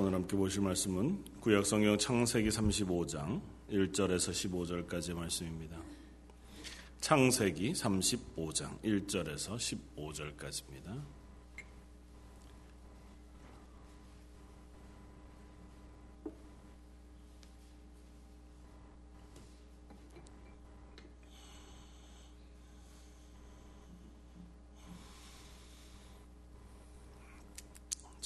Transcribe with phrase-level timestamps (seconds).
[0.00, 4.30] 오늘 함께 보실 말씀은 구약 성경 창세기 35장 1절에서
[4.86, 5.76] 15절까지의 말씀입니다.
[7.00, 11.17] 창세기 35장 1절에서 15절까지입니다.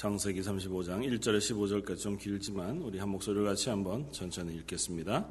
[0.03, 5.29] 창세기 35장 1절에 15절까지 좀 길지만 우리 한 목소리를 같이 한번 천천히 읽겠습니다.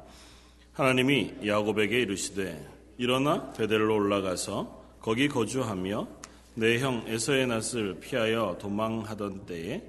[0.72, 6.08] 하나님이 야곱에게 이르시되 일어나 베델로 올라가서 거기 거주하며
[6.54, 9.82] 내 형 에서의 낯을 피하여 도망하던 때에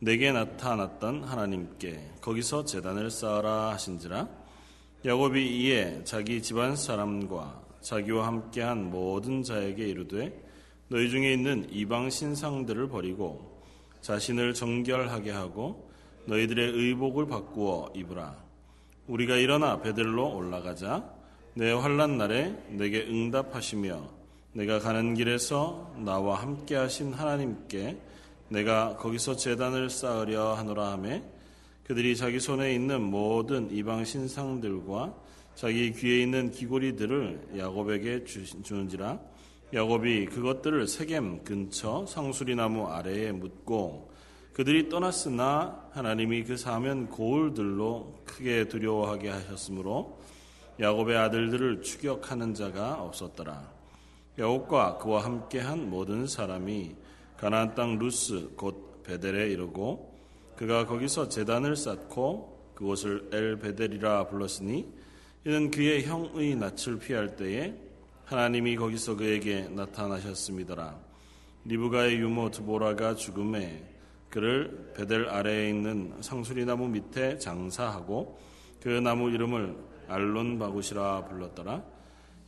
[0.00, 4.28] 내게 나타났던 하나님께 거기서 재단을 쌓아라 하신지라
[5.06, 10.38] 야곱이 이에 자기 집안 사람과 자기와 함께한 모든 자에게 이르되
[10.88, 13.55] 너희 중에 있는 이방 신상들을 버리고
[14.06, 15.90] 자신을 정결하게 하고
[16.26, 18.36] 너희들의 의복을 바꾸어 입으라.
[19.08, 21.12] 우리가 일어나 베들로 올라가자.
[21.54, 24.08] 내 환란 날에 내게 응답하시며
[24.52, 27.98] 내가 가는 길에서 나와 함께 하신 하나님께
[28.48, 31.24] 내가 거기서 재단을 쌓으려 하노라 하매
[31.82, 35.14] 그들이 자기 손에 있는 모든 이방 신상들과
[35.56, 39.18] 자기 귀에 있는 귀고리들을 야곱에게 주는지라
[39.74, 44.12] 야곱이 그것들을 세겜 근처 상수리나무 아래에 묻고
[44.52, 50.20] 그들이 떠났으나 하나님이 그 사면 고을들로 크게 두려워하게 하셨으므로
[50.78, 53.70] 야곱의 아들들을 추격하는 자가 없었더라.
[54.38, 56.94] 야곱과 그와 함께한 모든 사람이
[57.36, 60.14] 가나안 땅 루스 곧 벧엘에 이르고
[60.56, 64.86] 그가 거기서 제단을 쌓고 그곳을 엘 벧엘이라 불렀으니
[65.44, 67.85] 이는 그의 형의 낯을 피할 때에
[68.26, 70.98] 하나님이 거기서 그에게 나타나셨습니다라.
[71.64, 73.84] 리브가의 유모 드보라가 죽음에
[74.30, 78.36] 그를 베델 아래에 있는 상수리나무 밑에 장사하고
[78.82, 79.76] 그 나무 이름을
[80.08, 81.84] 알론 바구시라 불렀더라.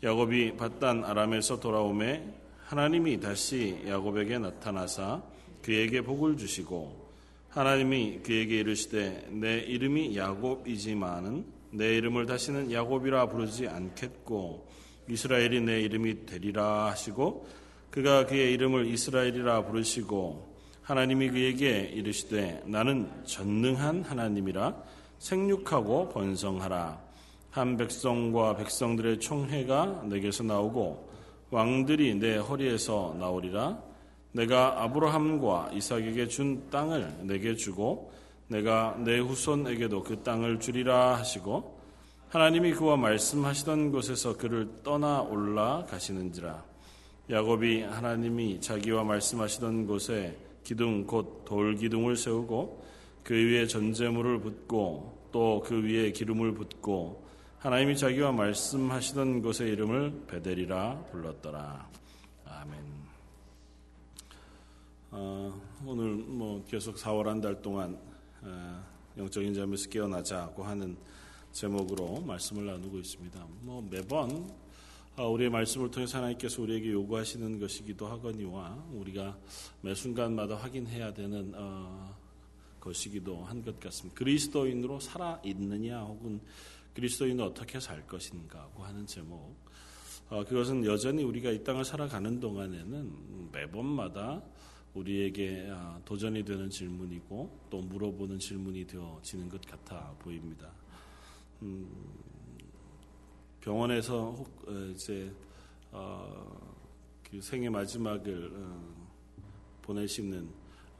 [0.02, 2.24] 야곱이 바단 아람에서 돌아오매
[2.66, 5.22] 하나님이 다시 야곱에게 나타나사
[5.62, 7.08] 그에게 복을 주시고
[7.50, 14.67] 하나님이 그에게 이르시되 내 이름이 야곱이지만은 내 이름을 다시는 야곱이라 부르지 않겠고
[15.08, 17.46] 이스라엘이 내 이름이 되리라 하시고
[17.90, 24.74] 그가 그의 이름을 이스라엘이라 부르시고 하나님이 그에게 이르시되 나는 전능한 하나님이라
[25.18, 27.08] 생육하고 번성하라.
[27.50, 31.08] 한 백성과 백성들의 총회가 내게서 나오고
[31.50, 33.82] 왕들이 내 허리에서 나오리라.
[34.32, 38.12] 내가 아브라함과 이삭에게 준 땅을 내게 주고
[38.48, 41.77] 내가 내 후손에게도 그 땅을 주리라 하시고
[42.30, 46.62] 하나님이 그와 말씀하시던 곳에서 그를 떠나 올라가시는지라
[47.30, 52.84] 야곱이 하나님이 자기와 말씀하시던 곳에 기둥 곧 돌 기둥을 세우고
[53.22, 57.26] 그 위에 전제물을 붓고 또 그 위에 기름을 붓고
[57.58, 61.88] 하나님이 자기와 말씀하시던 곳의 이름을 베델이라 불렀더라.
[62.46, 62.78] 아멘.
[65.10, 67.98] 어, 오늘 뭐 계속 4월 한 달 동안
[68.42, 68.84] 어,
[69.16, 70.96] 영적인 점에서 깨어나자고 하는
[71.58, 73.44] 제목으로 말씀을 나누고 있습니다.
[73.62, 74.48] 뭐 매번
[75.16, 79.36] 아, 우리의 말씀을 통해 하나님께서 우리에게 요구하시는 것이기도 하거니와 우리가
[79.80, 82.16] 매 순간마다 확인해야 되는 어,
[82.78, 84.16] 것이기도 한 것 같습니다.
[84.16, 86.40] 그리스도인으로 살아 있느냐 혹은
[86.94, 89.56] 그리스도인은 어떻게 살 것인가고 하는 제목.
[90.30, 94.40] 어, 그것은 여전히 우리가 이 땅을 살아가는 동안에는 매번마다
[94.94, 100.70] 우리에게 아, 도전이 되는 질문이고 또 물어보는 질문이 되어지는 것 같아 보입니다.
[101.62, 101.88] 음,
[103.60, 105.32] 병원에서 혹 어, 이제
[105.90, 106.76] 어,
[107.22, 109.08] 그 생애 마지막을 어,
[109.82, 110.48] 보내시는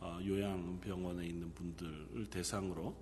[0.01, 2.95] 어, 요양병원에 있는 분들을 대상으로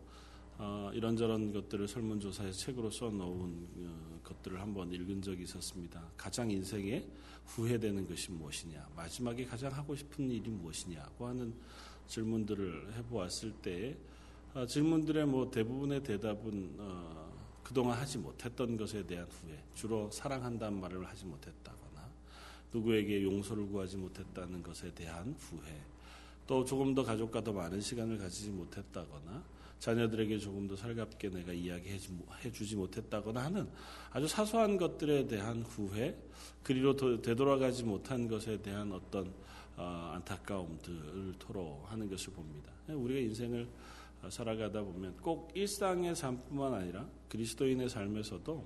[0.58, 6.02] 어, 이런저런 것들을 설문조사에서 책으로 써놓은 어, 것들을 한번 읽은 적이 있었습니다.
[6.16, 7.06] 가장 인생에
[7.46, 11.54] 후회되는 것이 무엇이냐, 마지막에 가장 하고 싶은 일이 무엇이냐고 하는
[12.06, 13.96] 질문들을 해보았을 때
[14.54, 17.25] 어, 질문들의 뭐 대부분의 대답은 어,
[17.66, 22.08] 그동안 하지 못했던 것에 대한 후회, 주로 사랑한다는 말을 하지 못했다거나
[22.72, 25.76] 누구에게 용서를 구하지 못했다는 것에 대한 후회,
[26.46, 29.42] 또 조금 더 가족과 더 많은 시간을 가지지 못했다거나
[29.80, 31.98] 자녀들에게 조금 더 살갑게 내가 이야기해
[32.52, 33.68] 주지 못했다거나 하는
[34.12, 36.16] 아주 사소한 것들에 대한 후회,
[36.62, 39.34] 그리로 되돌아가지 못한 것에 대한 어떤
[39.76, 42.70] 어, 안타까움들을 토로하는 것을 봅니다.
[42.86, 43.66] 우리가 인생을
[44.30, 48.64] 살아가다 보면 꼭 일상의 삶뿐만 아니라 그리스도인의 삶에서도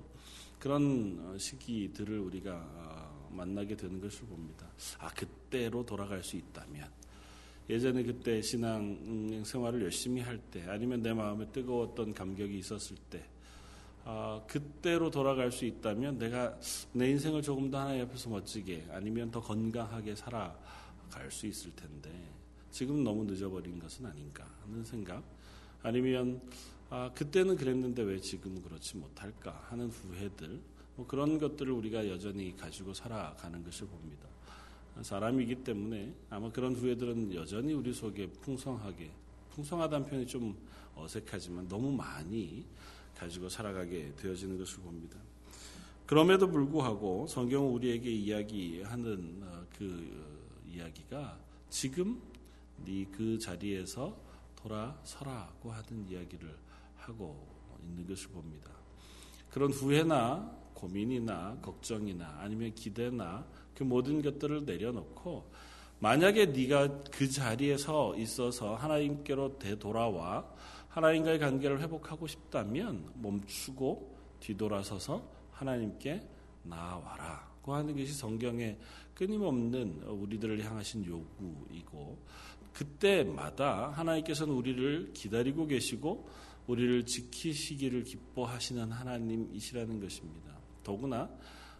[0.59, 4.67] 그런 어, 시기들을 우리가 어, 만나게 되는 것을 봅니다.
[4.99, 6.89] 아, 그때로 돌아갈 수 있다면
[7.69, 13.23] 예전에 그때 신앙 생활을 열심히 할 때, 아니면 내 마음에 뜨거웠던 감격이 있었을 때,
[14.03, 16.57] 어, 그때로 돌아갈 수 있다면 내가
[16.93, 22.09] 내 인생을 조금 더 하나님 앞에서 멋지게 아니면 더 건강하게 살아갈 수 있을 텐데
[22.71, 25.23] 지금 너무 늦어버린 것은 아닌가 하는 생각
[25.83, 26.41] 아니면
[26.89, 30.59] 아, 그때는 그랬는데 왜 지금은 그렇지 못할까 하는 후회들
[30.95, 34.27] 뭐 그런 것들을 우리가 여전히 가지고 살아가는 것을 봅니다.
[35.01, 39.09] 사람이기 때문에 아마 그런 후회들은 여전히 우리 속에 풍성하게
[39.51, 40.55] 풍성하다는 표현이 좀
[40.95, 42.65] 어색하지만 너무 많이
[43.15, 45.17] 가지고 살아가게 되어지는 것을 봅니다.
[46.05, 51.39] 그럼에도 불구하고 성경은 우리에게 이야기하는 어, 그 이야기가
[51.69, 52.21] 지금
[52.85, 54.30] 네 그 자리에서
[54.61, 56.57] 돌아서라고 하는 이야기를
[56.97, 57.47] 하고
[57.83, 58.71] 있는 것을 봅니다.
[59.49, 65.51] 그런 후회나 고민이나 걱정이나 아니면 기대나 그 모든 것들을 내려놓고
[65.99, 70.45] 만약에 네가 그 자리에 서 있어서 하나님께로 되돌아와
[70.89, 76.27] 하나님과의 관계를 회복하고 싶다면 멈추고 뒤돌아서서 하나님께
[76.63, 78.77] 나아와라고 하는 것이 성경의
[79.13, 82.17] 끊임없는 우리들을 향하신 요구이고
[82.73, 86.27] 그때마다 하나님께서는 우리를 기다리고 계시고
[86.67, 90.51] 우리를 지키시기를 기뻐하시는 하나님이시라는 것입니다.
[90.83, 91.29] 더구나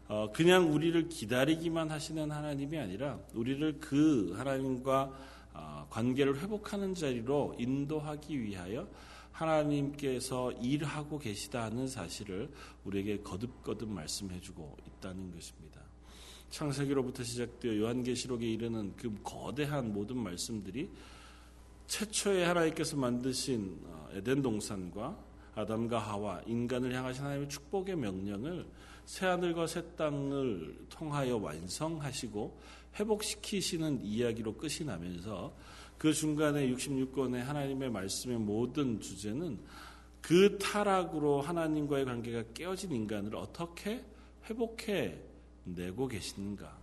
[0.08, 5.12] 어, 그냥 우리를 기다리기만 하시는 하나님이 아니라 우리를 그 하나님과
[5.54, 8.90] 어, 관계를 회복하는 자리로 인도하기 위하여
[9.32, 12.52] 하나님께서 일하고 계시다는 사실을
[12.84, 15.81] 우리에게 거듭거듭 말씀해주고 있다는 것입니다.
[16.51, 20.89] 창세기로부터 시작되어 요한계시록에 이르는 그 거대한 모든 말씀들이
[21.88, 25.18] 최초에 하나님께서 만드신 어, 에덴 동산과
[25.56, 28.65] 아담과 하와 인간을 향하신 하나님의 축복의 명령을
[29.06, 32.59] 새 하늘과 새 땅을 통하여 완성하시고
[33.00, 35.53] 회복시키시는 이야기로 끝이 나면서
[35.98, 39.59] 그 중간에 66권의 하나님의 말씀의 모든 주제는
[40.21, 44.03] 그 타락으로 하나님과의 관계가 깨어진 인간을 어떻게
[44.50, 45.31] 회복해
[45.63, 46.80] 내고 계신가?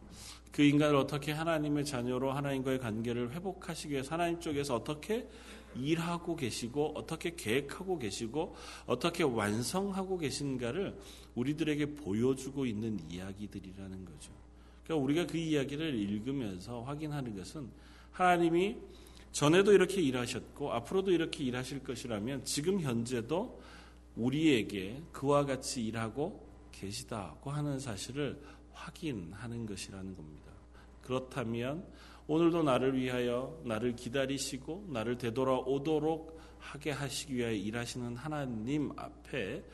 [0.52, 5.28] 그 인간을 어떻게 하나님의 자녀로 하나님과의 관계를 회복하시기 위해서 하나님 쪽에서 어떻게
[5.76, 10.98] 일하고 계시고 어떻게 계획하고 계시고 어떻게 완성하고 계신가를
[11.34, 14.32] 우리들에게 보여주고 있는 이야기들이라는 거죠.
[14.84, 17.68] 그러니까 우리가 그 이야기를 읽으면서 확인하는 것은
[18.10, 18.76] 하나님이
[19.30, 23.60] 전에도 이렇게 일하셨고 앞으로도 이렇게 일하실 것이라면 지금 현재도
[24.16, 28.40] 우리에게 그와 같이 일하고 계시다고 하는 사실을
[28.78, 30.52] 확인하는 것이라는 겁니다.
[31.02, 31.84] 그렇다면
[32.26, 39.64] 오늘도 나를 위하여 나를 기다리시고 나를 되돌아오도록 하게 하시기 위하여 일하시는 하나님 앞에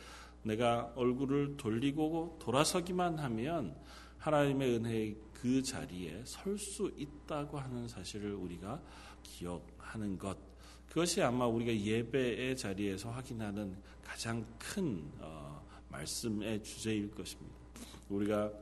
[0.43, 3.77] 내가 얼굴을 돌리고 돌아서기만 하면
[4.19, 8.81] 하나님의 은혜의 그 자리에 설 수 있다고 하는 사실을 우리가
[9.23, 10.39] 기억하는 것.
[10.89, 17.55] 그것이 아마 우리가 예배의 자리에서 확인하는 가장 큰 어, 말씀의 주제일 것입니다.
[18.09, 18.53] 우리가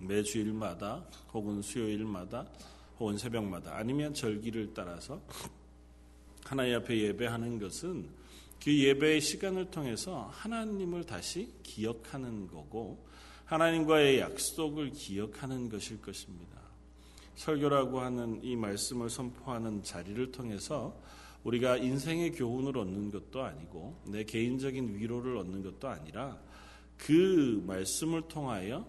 [0.00, 2.46] 매 주일마다 혹은 수요일마다
[2.98, 5.20] 혹은 새벽마다 아니면 절기를 따라서
[6.44, 8.08] 하나님 앞에 예배하는 것은
[8.62, 13.06] 그 예배의 시간을 통해서 하나님을 다시 기억하는 거고
[13.44, 16.60] 하나님과의 약속을 기억하는 것일 것입니다.
[17.36, 21.00] 설교라고 하는 이 말씀을 선포하는 자리를 통해서
[21.42, 26.38] 우리가 인생의 교훈을 얻는 것도 아니고 내 개인적인 위로를 얻는 것도 아니라
[26.98, 28.86] 그 말씀을 통하여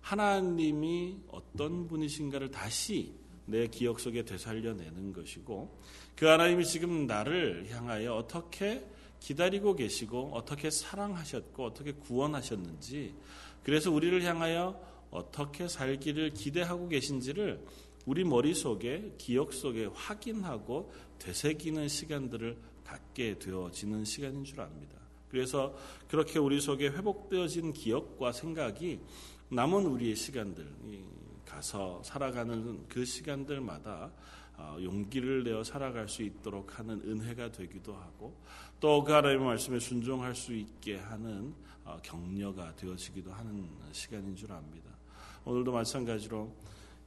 [0.00, 3.12] 하나님이 어떤 분이신가를 다시
[3.46, 5.78] 내 기억 속에 되살려내는 것이고
[6.16, 8.84] 그 하나님이 지금 나를 향하여 어떻게
[9.20, 13.14] 기다리고 계시고 어떻게 사랑하셨고 어떻게 구원하셨는지
[13.62, 17.64] 그래서 우리를 향하여 어떻게 살기를 기대하고 계신지를
[18.06, 24.96] 우리 머릿속에 기억 속에 확인하고 되새기는 시간들을 갖게 되어지는 시간인 줄 압니다.
[25.28, 25.74] 그래서
[26.08, 29.00] 그렇게 우리 속에 회복되어진 기억과 생각이
[29.50, 30.66] 남은 우리의 시간들,
[31.46, 34.10] 가서 살아가는 그 시간들마다
[34.58, 38.36] 어, 용기를 내어 살아갈 수 있도록 하는 은혜가 되기도 하고
[38.80, 44.90] 또 그 하나님의 말씀에 순종할 수 있게 하는 어, 격려가 되어지기도 하는 시간인 줄 압니다.
[45.44, 46.52] 오늘도 마찬가지로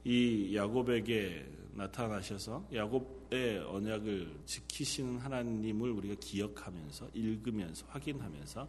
[0.04, 8.68] 이 야곱에게 나타나셔서 야곱의 언약을 지키시는 하나님을 우리가 기억하면서 읽으면서 확인하면서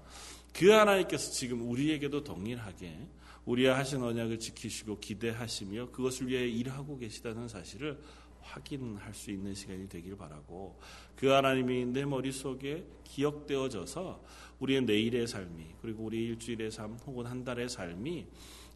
[0.53, 3.07] 그 하나님께서 지금 우리에게도 동일하게
[3.45, 7.99] 우리와 하신 언약을 지키시고 기대하시며 그것을 위해 일하고 계시다는 사실을
[8.41, 10.77] 확인할 수 있는 시간이 되길 바라고
[11.15, 14.23] 그 하나님이 내 머릿속에 기억되어져서
[14.59, 18.27] 우리의 내일의 삶이 그리고 우리 일주일의 삶 혹은 한 달의 삶이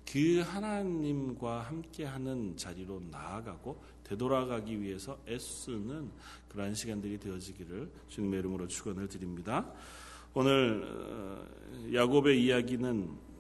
[0.09, 6.09] 그 하나님과 함께하는 자리로 나아가고 되돌아가기 위해서 애쓰는
[6.47, 9.69] 그러한 시간들이 되어지기를 주님의 이름으로 축원을 드립니다.
[10.33, 11.45] 오늘 어,
[11.93, 13.36] 야곱의 이야기는 어,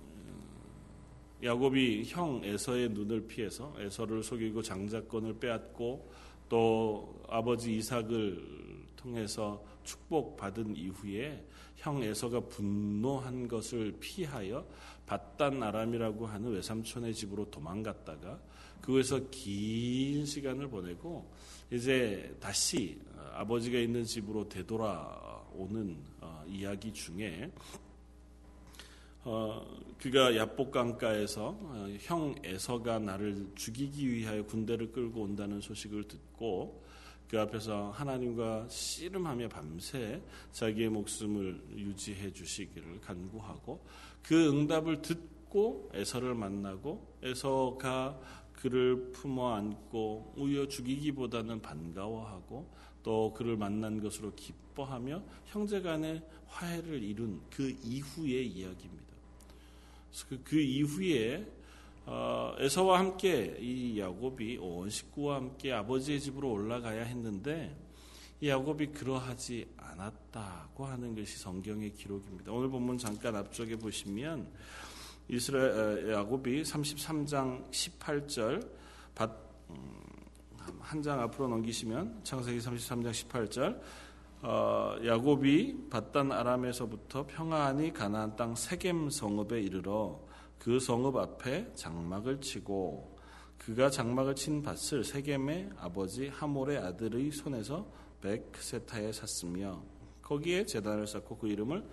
[1.43, 6.11] 야곱이 형 에서의 눈을 피해서 에서를 속이고 장자권을 빼앗고
[6.49, 14.67] 또 아버지 이삭을 통해서 축복받은 이후에 형 에서가 분노한 것을 피하여
[15.05, 18.39] 바단 아람이라고 하는 외삼촌의 집으로 도망갔다가
[18.81, 21.31] 그곳에서 긴 시간을 보내고
[21.71, 22.99] 이제 다시
[23.33, 27.51] 아버지가 있는 집으로 되돌아오는 어, 이야기 중에
[29.29, 29.61] 어,
[29.99, 36.81] 그가 야복강가에서 어, 형 에서가 나를 죽이기 위하여 군대를 끌고 온다는 소식을 듣고
[37.27, 40.21] 그 앞에서 하나님과 씨름하며 밤새
[40.53, 43.83] 자기의 목숨을 유지해 주시기를 간구하고
[44.23, 48.17] 그 응답을 듣고 에서를 만나고 에서가
[48.53, 52.65] 그를 품어 안고 우여 죽이기보다는 반가워하고
[53.03, 59.06] 또 그를 만난 것으로 기뻐하며 형제 간의 화해를 이룬 그 이후의 이야기입니다.
[60.29, 61.45] 그, 그 이후에
[62.05, 67.75] 어, 에서와 함께 이 야곱이 온 식구와 함께 아버지의 집으로 올라가야 했는데
[68.39, 72.51] 이 야곱이 그러하지 않았다고 하는 것이 성경의 기록입니다.
[72.51, 74.47] 오늘 본문 잠깐 앞쪽에 보시면
[75.27, 78.77] 이스라엘 야곱이 33장 18절
[79.69, 79.75] 음,
[80.79, 83.81] 한장 앞으로 넘기시면 창세기 33장 18절
[84.41, 90.19] 어, 야곱이 바단 아람에서부터 평안히 가나안 땅 세겜 성읍에 이르러
[90.59, 93.17] 그 성읍 앞에 장막을 치고
[93.57, 97.87] 그가 장막을 친 밭을 세겜의 아버지 하몰의 아들의 손에서
[98.21, 99.81] 백세타에 샀으며
[100.21, 101.83] 거기에 제단을 쌓고 그 이름을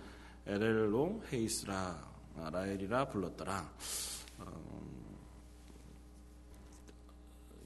[0.45, 2.13] 에렐로 헤이스라
[2.51, 3.73] 라엘이라 불렀더라.
[4.39, 4.81] 어,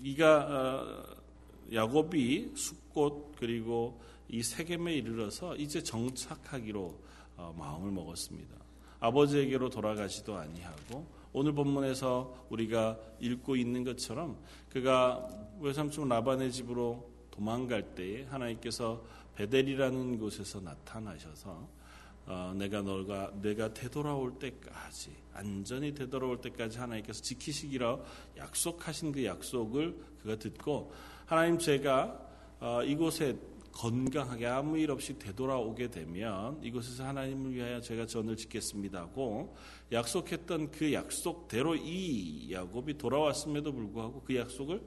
[0.02, 7.00] 이가 어, 야곱이 숫꽃 그리고 이 세겜에 이르러서 이제 정착하기로
[7.38, 8.56] 어, 마음을 먹었습니다.
[9.00, 14.38] 아버지에게로 돌아가지도 아니하고 오늘 본문에서 우리가 읽고 있는 것처럼
[14.70, 15.28] 그가
[15.60, 19.04] 외삼촌 라반의 집으로 도망갈 때에 하나님께서
[19.36, 21.80] 베델이라는 곳에서 나타나셔서
[22.26, 28.04] 어, 내가 너가 내가 되돌아올 때까지 안전히 되돌아올 때까지 하나님께서 지키시기로
[28.38, 30.94] 약속하신 그 약속을 그가 듣고
[31.26, 32.28] 하나님 제가
[32.60, 33.38] 어, 이곳에
[33.80, 39.56] 건강하게 아무 일 없이 되돌아오게 되면 이곳에서 하나님을 위하여 제가 전을 짓겠습니다고
[39.94, 44.82] 약속했던 그 약속대로 이 야곱이 돌아왔음에도 불구하고 그 약속을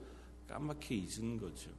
[0.47, 1.71] 까맣게 잊은 거죠.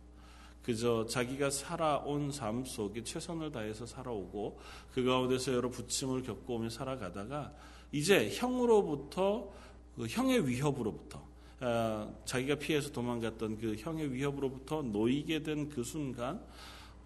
[0.64, 4.60] 그저 자기가 살아온 삶 속에 최선을 다해서 살아오고
[4.92, 7.54] 그 가운데서 여러 부침을 겪어오며 살아가다가
[7.92, 9.52] 이제 형으로부터
[9.96, 11.24] 그 형의 위협으로부터
[11.60, 16.44] 아, 자기가 피해서 도망갔던 그 형의 위협으로부터 놓이게 된 그 순간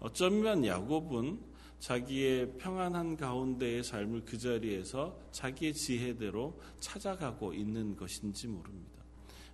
[0.00, 1.40] 어쩌면 야곱은
[1.78, 8.98] 자기의 평안한 가운데의 삶을 그 자리에서 자기의 지혜대로 찾아가고 있는 것인지 모릅니다.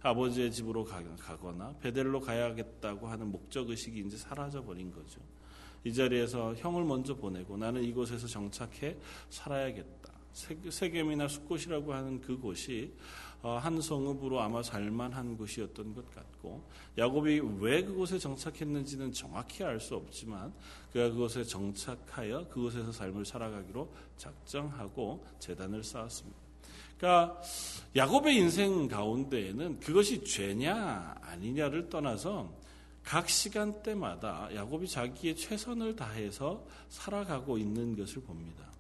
[0.03, 5.21] 아버지의 집으로 가거나 베델로 가야겠다고 하는 목적 의식이 이제 사라져 버린 거죠.
[5.83, 8.97] 이 자리에서 형을 먼저 보내고 나는 이곳에서 정착해
[9.31, 10.13] 살아야겠다.
[10.71, 12.93] 세겜이나 숫곳이라고 하는 그곳이 어,
[13.51, 16.65] 한 성읍으로 아마 살만한 곳이었던 것 같고
[16.97, 20.53] 야곱이 왜 그곳에 정착했는지는 정확히 알 수 없지만
[20.93, 26.39] 그가 그곳에 정착하여 그곳에서 삶을 살아가기로 작정하고 재단을 쌓았습니다.
[26.97, 27.41] 그러니까
[27.95, 32.51] 야곱의 인생 가운데에는 그것이 죄냐 아니냐를 떠나서
[33.03, 38.74] 각 시간대마다 야곱이 자기의 최선을 다해서 살아가고 있는 것을 봅니다.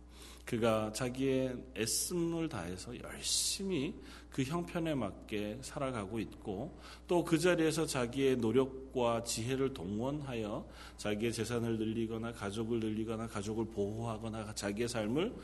[0.44, 3.94] 그가 자기의 애씀을 다해서 열심히
[4.30, 12.32] 그 형편에 맞게 살아가고 있고 또 그 자리에서 자기의 노력과 지혜를 동원하여 자기의 재산을 늘리거나
[12.32, 15.34] 가족을 늘리거나 가족을 보호하거나 자기의 삶을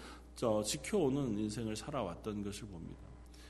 [0.64, 3.00] 지켜오는 인생을 살아왔던 것을 봅니다.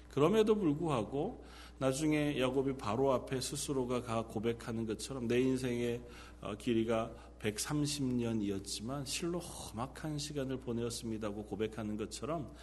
[0.08, 1.44] 그럼에도 불구하고
[1.78, 6.00] 나중에 야곱이 바로 앞에 스스로가 가 고백하는 것처럼 내 인생의
[6.42, 12.54] 어, 길이가 130년이었지만 실로 험악한 시간을 보내었습니다고 고백하는 것처럼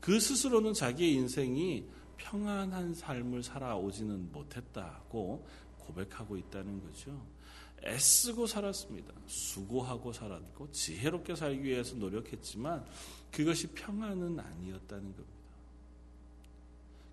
[0.00, 5.46] 그 스스로는 자기의 인생이 평안한 삶을 살아오지는 못했다고
[5.78, 7.20] 고백하고 있다는 거죠.
[7.84, 9.12] 애쓰고 살았습니다.
[9.26, 12.84] 수고하고 살았고 지혜롭게 살기 위해서 노력했지만
[13.30, 15.36] 그것이 평안은 아니었다는 겁니다.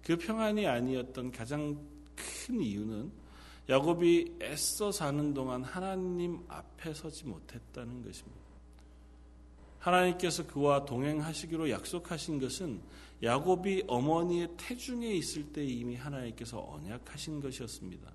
[0.04, 1.80] 그 평안이 아니었던 가장
[2.16, 3.12] 큰 이유는
[3.70, 8.44] 야곱이 애써 사는 동안 하나님 앞에 서지 못했다는 것입니다.
[9.80, 12.82] 하나님께서 그와 동행하시기로 약속하신 것은
[13.22, 18.12] 야곱이 어머니의 태중에 있을 때 이미 하나님께서 언약하신 것이었습니다.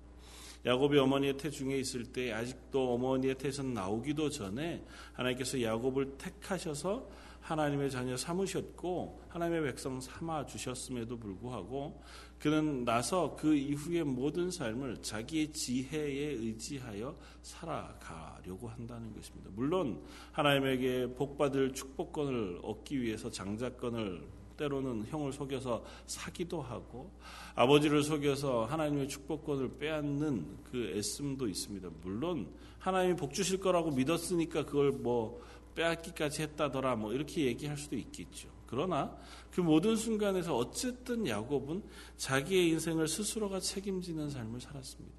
[0.65, 7.07] 야곱이 어머니의 태 중에 있을 때 아직도 어머니의 태에서 나오기도 전에 하나님께서 야곱을 택하셔서
[7.41, 12.01] 하나님의 자녀 삼으셨고 하나님의 백성 삼아 주셨음에도 불구하고
[12.37, 19.49] 그는 나서 그 이후의 모든 삶을 자기의 지혜에 의지하여 살아가려고 한다는 것입니다.
[19.53, 20.01] 물론
[20.31, 27.09] 하나님에게 복받을 축복권을 얻기 위해서 장자권을 때로는 형을 속여서 사기도 하고
[27.55, 31.89] 아버지를 속여서 하나님의 축복권을 빼앗는 그 애씀도 있습니다.
[32.03, 32.47] 물론
[32.79, 35.41] 하나님이 복 주실 거라고 믿었으니까 그걸 뭐
[35.75, 38.49] 빼앗기까지 했다더라 뭐 이렇게 얘기할 수도 있겠죠.
[38.67, 39.15] 그러나
[39.49, 41.81] 그 모든 순간에서 어쨌든 야곱은
[42.17, 45.17] 자기의 인생을 스스로가 책임지는 삶을 살았습니다.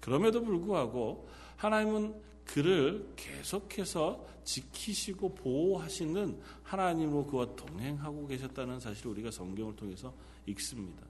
[0.00, 2.14] 그럼에도 불구하고 하나님은
[2.46, 10.14] 그를 계속해서 지키시고 보호하시는 하나님으로 그와 동행하고 계셨다는 사실을 우리가 성경을 통해서
[10.46, 11.02] 읽습니다.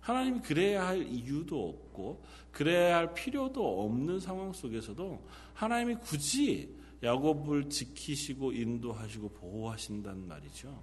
[0.00, 5.24] 하나님이 그래야 할 이유도 없고 그래야 할 필요도 없는 상황 속에서도
[5.54, 10.76] 하나님이 굳이 야곱을 지키시고 인도하시고 보호하신다는 말이죠.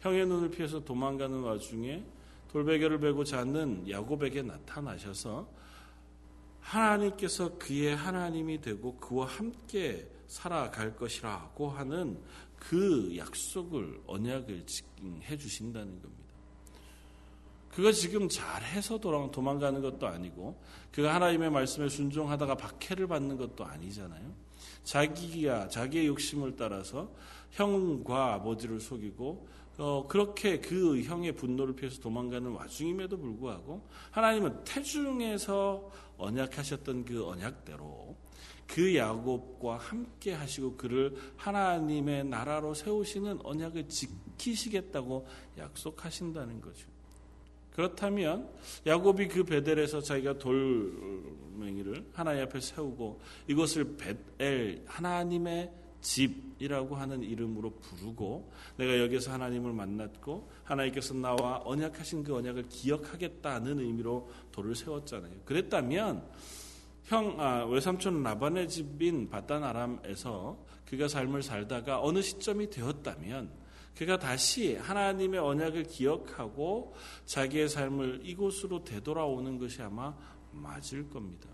[0.00, 2.04] 형의 눈을 피해서 도망가는 와중에
[2.48, 5.48] 돌베개를 베고 자는 야곱에게 나타나셔서
[6.60, 12.20] 하나님께서 그의 하나님이 되고 그와 함께 살아갈 것이라고 하는
[12.58, 14.64] 그 약속을 언약을
[15.22, 16.20] 해 주신다는 겁니다.
[17.70, 20.60] 그가 지금 잘해서 도망가는 것도 아니고
[20.92, 24.34] 그가 하나님의 말씀에 순종하다가 박해를 받는 것도 아니잖아요.
[24.84, 27.12] 자기가 자기의 욕심을 따라서
[27.50, 29.48] 형과 아버지를 속이고
[29.80, 38.14] 어, 그렇게 그 형의 분노를 피해서 도망가는 와중임에도 불구하고 하나님은 태중에서 언약하셨던 그 언약대로
[38.66, 46.86] 그 야곱과 함께 하시고 그를 하나님의 나라로 세우시는 언약을 지키시겠다고 약속하신다는 거죠.
[47.72, 48.50] 그렇다면
[48.86, 53.18] 야곱이 그 베델에서 자기가 돌멩이를 하나님 앞에 세우고
[53.48, 62.34] 이것을 베델 하나님의 집이라고 하는 이름으로 부르고 내가 여기서 하나님을 만났고 하나님께서 나와 언약하신 그
[62.34, 65.32] 언약을 기억하겠다는 의미로 돌을 세웠잖아요.
[65.44, 66.26] 그랬다면
[67.04, 73.50] 형 아, 외삼촌 라반의 집인 바단 아람에서 그가 삶을 살다가 어느 시점이 되었다면
[73.96, 76.94] 그가 다시 하나님의 언약을 기억하고
[77.26, 80.14] 자기의 삶을 이곳으로 되돌아오는 것이 아마
[80.52, 81.48] 맞을 겁니다.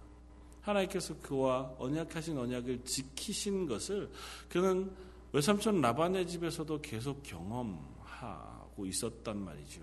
[0.67, 4.11] 하나님께서 그와 언약하신 언약을 지키신 것을
[4.49, 4.91] 그는
[5.33, 9.83] 외삼촌 라반의 집에서도 계속 경험하고 있었단 말이죠.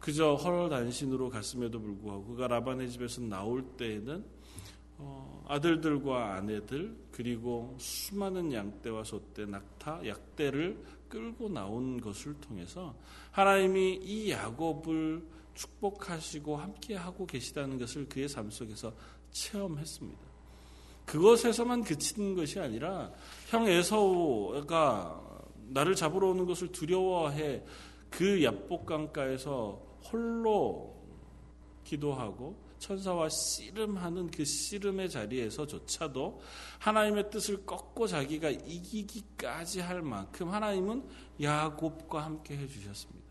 [0.00, 4.24] 그저 헐단신으로 갔음에도 불구하고 그가 라반의 집에서 나올 때에는
[5.00, 12.96] 어, 아들들과 아내들 그리고 수많은 양떼와 소떼, 낙타, 약떼를 끌고 나온 것을 통해서
[13.30, 15.22] 하나님이 이 야곱을
[15.54, 18.92] 축복하시고 함께하고 계시다는 것을 그의 삶 속에서
[19.38, 20.28] 체험했습니다.
[21.06, 23.10] 그것에서만 그치는 것이 아니라
[23.48, 27.64] 형 에서우가 나를 잡으러 오는 것을 두려워해
[28.10, 30.96] 그 야복강가에서 홀로
[31.84, 36.40] 기도하고 천사와 씨름하는 그 씨름의 자리에서조차도
[36.78, 41.04] 하나님의 뜻을 꺾고 자기가 이기기까지 할 만큼 하나님은
[41.40, 43.27] 야곱과 함께 해주셨습니다.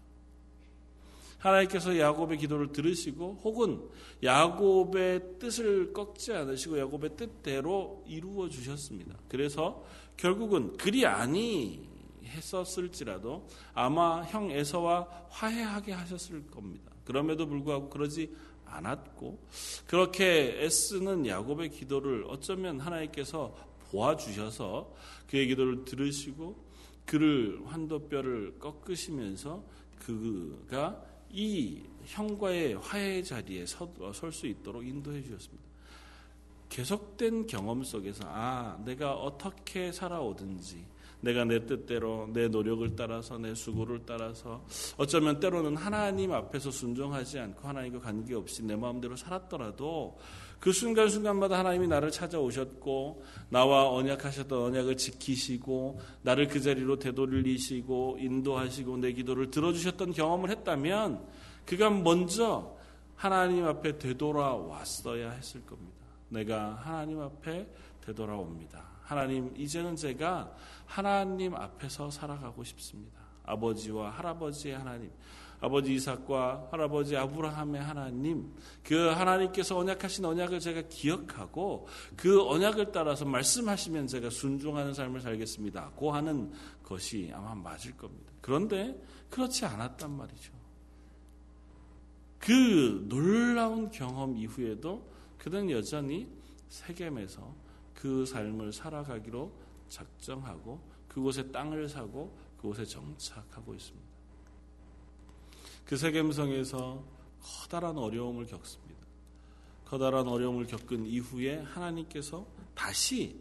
[1.37, 3.81] 하나님께서 야곱의 기도를 들으시고 혹은
[4.23, 9.15] 야곱의 뜻을 꺾지 않으시고 야곱의 뜻대로 이루어 주셨습니다.
[9.29, 9.83] 그래서
[10.17, 11.87] 결국은 그리 아니
[12.25, 16.91] 했었을지라도 아마 형 에서와 화해하게 하셨을 겁니다.
[17.05, 19.39] 그럼에도 불구하고 그러지 않았고
[19.85, 23.55] 그렇게 애쓰는 야곱의 기도를 어쩌면 하나님께서
[23.91, 24.93] 보아주셔서
[25.29, 26.67] 그의 기도를 들으시고
[27.05, 29.63] 그를 환도뼈를 꺾으시면서
[29.99, 35.67] 그가 이 형과의 화해 자리에 설 수 있도록 인도해 주셨습니다.
[36.69, 40.85] 계속된 경험 속에서 아 내가 어떻게 살아오든지
[41.21, 44.63] 내가 내 뜻대로 내 노력을 따라서 내 수고를 따라서
[44.97, 50.17] 어쩌면 때로는 하나님 앞에서 순종하지 않고 하나님과 관계없이 내 마음대로 살았더라도
[50.59, 59.11] 그 순간순간마다 하나님이 나를 찾아오셨고 나와 언약하셨던 언약을 지키시고 나를 그 자리로 되돌리시고 인도하시고 내
[59.13, 61.25] 기도를 들어주셨던 경험을 했다면
[61.65, 62.75] 그가 먼저
[63.15, 65.97] 하나님 앞에 되돌아왔어야 했을 겁니다.
[66.29, 67.67] 내가 하나님 앞에
[68.05, 68.97] 되돌아옵니다.
[69.01, 70.53] 하나님, 이제는 제가
[70.85, 73.21] 하나님 앞에서 살아가고 싶습니다.
[73.45, 75.11] 아버지와 할아버지의 하나님,
[75.59, 84.07] 아버지 이삭과 할아버지 아브라함의 하나님, 그 하나님께서 언약하신 언약을 제가 기억하고 그 언약을 따라서 말씀하시면
[84.07, 85.91] 제가 순종하는 삶을 살겠습니다.
[85.95, 86.51] 고 하는
[86.83, 88.31] 것이 아마 맞을 겁니다.
[88.41, 88.95] 그런데
[89.29, 90.53] 그렇지 않았단 말이죠.
[92.39, 96.29] 그 놀라운 경험 이후에도 그는 여전히
[96.69, 97.55] 세겜에서
[97.95, 99.51] 그 삶을 살아가기로
[99.89, 104.16] 작정하고 그곳에 땅을 사고 그곳에 정착하고 있습니다.
[105.87, 107.01] 그 세겜성에서
[107.41, 108.97] 커다란 어려움을 겪습니다.
[109.85, 112.45] 커다란 어려움을 겪은 이후에 하나님께서
[112.75, 113.39] 다시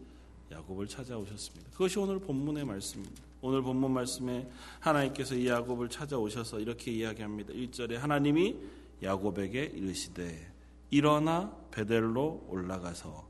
[0.49, 1.71] 야곱을 찾아오셨습니다.
[1.71, 3.21] 그것이 오늘 본문의 말씀입니다.
[3.41, 7.51] 오늘 본문 말씀에 하나님께서 이 야곱을 찾아오셔서 이렇게 이야기합니다.
[7.51, 8.55] 1절에 하나님이
[9.03, 10.49] 야곱에게 이르시되
[10.89, 13.27] 일어나 베델로 올라가서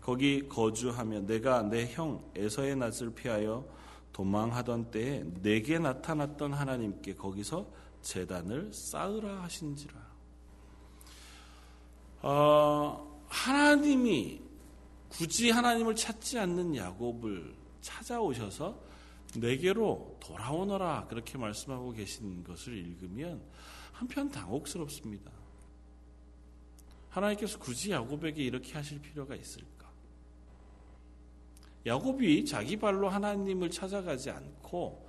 [0.00, 3.64] 거기 거주하며 내가 내 형 에서의 낯을 피하여
[4.12, 7.66] 도망하던 때에 내게 나타났던 하나님께 거기서
[8.06, 9.94] 재단을 쌓으라 하신지라.
[12.22, 14.40] 어, 하나님이
[15.08, 18.80] 굳이 하나님을 찾지 않는 야곱을 찾아오셔서
[19.38, 23.42] 내게로 돌아오너라 그렇게 말씀하고 계신 것을 읽으면
[23.92, 25.32] 한편 당혹스럽습니다.
[27.10, 29.90] 하나님께서 굳이 야곱에게 이렇게 하실 필요가 있을까?
[31.84, 35.05] 야곱이 자기 발로 하나님을 찾아가지 않고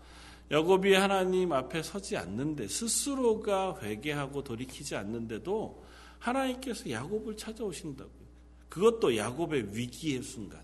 [0.49, 5.83] 야곱이 하나님 앞에 서지 않는데 스스로가 회개하고 돌이키지 않는데도
[6.19, 8.27] 하나님께서 야곱을 찾아오신다고요.
[8.69, 10.63] 그것도 야곱의 위기의 순간에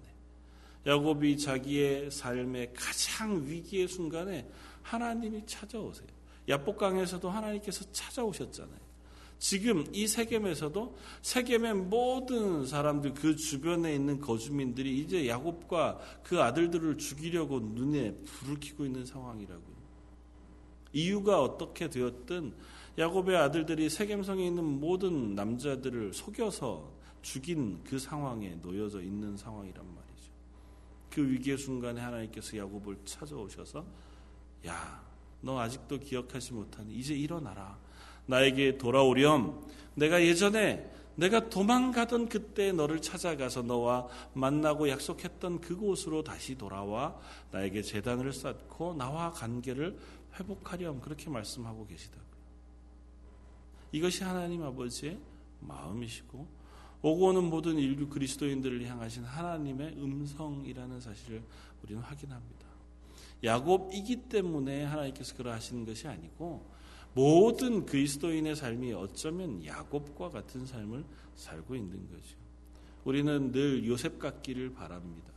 [0.86, 4.50] 야곱이 자기의 삶의 가장 위기의 순간에
[4.82, 6.08] 하나님이 찾아오세요.
[6.48, 8.84] 야복강에서도 하나님께서 찾아오셨잖아요.
[9.40, 17.60] 지금 이 세겜에서도 세겜의 모든 사람들 그 주변에 있는 거주민들이 이제 야곱과 그 아들들을 죽이려고
[17.60, 19.73] 눈에 불을 켜고 있는 상황이라고요.
[20.94, 22.54] 이유가 어떻게 되었든
[22.98, 30.32] 야곱의 아들들이 세겜성에 있는 모든 남자들을 속여서 죽인 그 상황에 놓여져 있는 상황이란 말이죠.
[31.10, 33.84] 그 위기의 순간에 하나님께서 야곱을 찾아오셔서
[34.68, 35.04] 야,
[35.42, 37.78] 너 아직도 기억하지 못하니 이제 일어나라.
[38.26, 39.66] 나에게 돌아오렴.
[39.96, 47.16] 내가 예전에 내가 도망가던 그때 너를 찾아가서 너와 만나고 약속했던 그곳으로 다시 돌아와
[47.52, 49.98] 나에게 재단을 쌓고 나와 관계를
[50.40, 51.02] 회복하렴.
[51.02, 52.24] 그렇게 말씀하고 계시다고요.
[53.92, 55.20] 이것이 하나님 아버지의
[55.62, 56.64] 마음이시고
[57.02, 61.44] 오고 오는 모든 인류 그리스도인들을 향하신 하나님의 음성이라는 사실을
[61.84, 62.66] 우리는 확인합니다.
[63.44, 66.66] 야곱이기 때문에 하나님께서 그러하시는 것이 아니고
[67.14, 71.04] 모든 그리스도인의 삶이 어쩌면 야곱과 같은 삶을
[71.36, 72.38] 살고 있는 거죠.
[73.04, 75.32] 우리는 늘 요셉 같기를 바랍니다.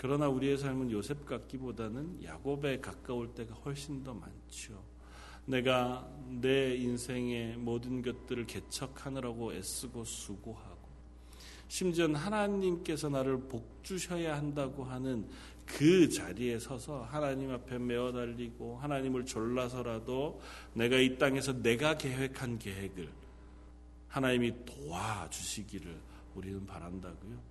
[0.00, 4.82] 그러나 우리의 삶은 요셉 같기보다는 야곱에 가까울 때가 훨씬 더 많죠.
[5.44, 10.88] 내가 내 인생의 모든 것들을 개척하느라고 애쓰고 수고하고
[11.68, 15.28] 심지어 하나님께서 나를 복 주셔야 한다고 하는
[15.66, 20.40] 그 자리에 서서 하나님 앞에 메어 달리고 하나님을 졸라서라도
[20.72, 23.06] 내가 이 땅에서 내가 계획한 계획을
[24.08, 25.94] 하나님이 도와주시기를
[26.34, 27.49] 우리는 바란다고요.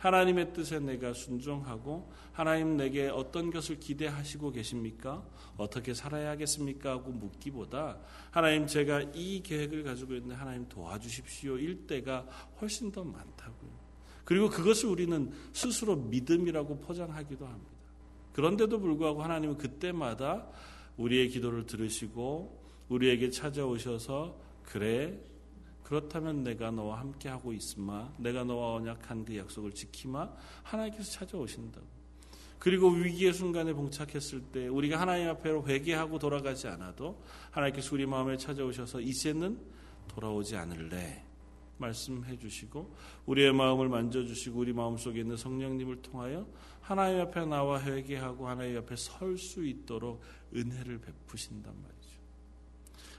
[0.00, 5.22] 하나님의 뜻에 내가 순종하고 하나님 내게 어떤 것을 기대하시고 계십니까?
[5.58, 6.92] 어떻게 살아야 겠습니까?
[6.92, 7.98] 하고 묻기보다
[8.30, 11.58] 하나님 제가 이 계획을 가지고 있는데 하나님 도와주십시오.
[11.58, 12.26] 일 때가
[12.60, 13.70] 훨씬 더 많다고요.
[14.24, 17.70] 그리고 그것을 우리는 스스로 믿음이라고 포장하기도 합니다.
[18.32, 20.48] 그런데도 불구하고 하나님은 그때마다
[20.96, 22.58] 우리의 기도를 들으시고
[22.88, 25.20] 우리에게 찾아오셔서 그래
[25.90, 30.30] 그렇다면 내가 너와 함께 하고 있으마 내가 너와 언약한 그 약속을 지키마
[30.62, 31.84] 하나님께서 찾아오신다고.
[32.60, 39.00] 그리고 위기의 순간에 봉착했을 때 우리가 하나님 앞에로 회개하고 돌아가지 않아도 하나님께서 우리 마음에 찾아오셔서
[39.00, 39.58] 이제는
[40.06, 41.24] 돌아오지 않을래
[41.78, 42.94] 말씀해 주시고
[43.26, 46.46] 우리의 마음을 만져 주시고 우리 마음속에 있는 성령님을 통하여
[46.80, 50.22] 하나님 앞에 나와 회개하고 하나님 앞에 설 수 있도록
[50.54, 52.20] 은혜를 베푸신단 말이죠.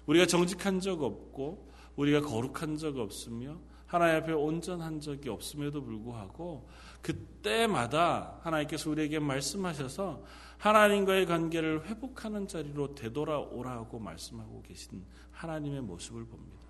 [0.05, 6.69] 우리가 정직한 적 없고 우리가 거룩한 적 없으며 하나님 앞에 온전한 적이 없음에도 불구하고
[7.01, 10.23] 그때마다 하나님께서 우리에게 말씀하셔서
[10.57, 16.61] 하나님과의 관계를 회복하는 자리로 되돌아오라고 말씀하고 계신 하나님의 모습을 봅니다.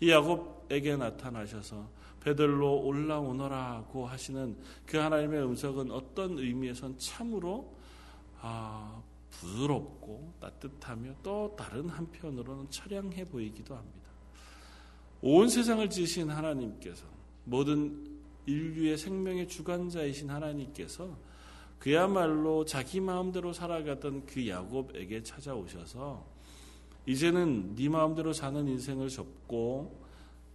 [0.00, 1.88] 이 야곱에게 나타나셔서
[2.20, 7.76] 베들로 올라오너라고 하시는 그 하나님의 음성은 어떤 의미에선 참으로
[8.40, 14.03] 아, 부드럽고 따뜻하며 또 다른 한편으로는 처량해 보이기도 합니다.
[15.26, 17.06] 온 세상을 지으신 하나님께서
[17.44, 21.16] 모든 인류의 생명의 주관자이신 하나님께서
[21.78, 26.26] 그야말로 자기 마음대로 살아가던 그 야곱에게 찾아오셔서
[27.06, 29.98] 이제는 네 마음대로 사는 인생을 접고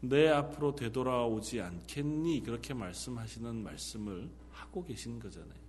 [0.02, 2.44] 내 앞으로 되돌아오지 않겠니?
[2.44, 5.60] 그렇게 말씀하시는 말씀을 하고 계신 거잖아요.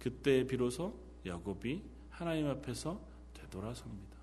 [0.00, 0.92] 그때 비로소
[1.24, 3.00] 야곱이 하나님 앞에서
[3.32, 4.16] 되돌아섭니다.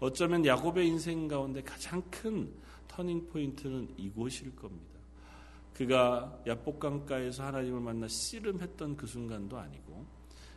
[0.00, 2.50] 어쩌면 야곱의 인생 가운데 가장 큰
[2.96, 4.98] 터닝 포인트는 이곳일 겁니다.
[5.74, 10.06] 그가 야복강가에서 하나님을 만나 씨름했던 그 순간도 아니고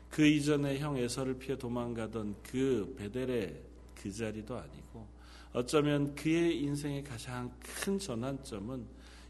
[0.10, 3.62] 그 이전에 형 에서를 피해 도망가던 그 베델의
[3.94, 5.06] 그 자리도 아니고
[5.52, 8.86] 어쩌면 그의 인생의 가장 큰 전환점은